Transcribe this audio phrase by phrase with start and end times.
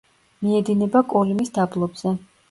[0.45, 2.15] მიედინება კოლიმის დაბლობზე.